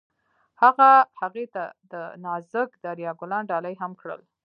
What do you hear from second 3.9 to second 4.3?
کړل.